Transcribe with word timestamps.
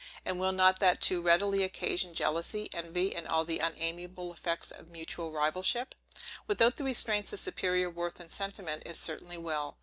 And 0.25 0.39
will 0.39 0.51
not 0.51 0.79
that 0.79 0.99
too 0.99 1.21
readily 1.21 1.61
occasion 1.63 2.15
jealousy, 2.15 2.69
envy, 2.73 3.13
and 3.13 3.27
all 3.27 3.45
the 3.45 3.59
unamiable 3.61 4.33
effects 4.33 4.71
of 4.71 4.89
mutual 4.89 5.31
rivalship? 5.31 5.93
Without 6.47 6.77
the 6.77 6.83
restraints 6.83 7.33
of 7.33 7.39
superior 7.39 7.87
worth 7.91 8.19
and 8.19 8.31
sentiment, 8.31 8.81
it 8.83 8.95
certainly 8.95 9.37
will. 9.37 9.77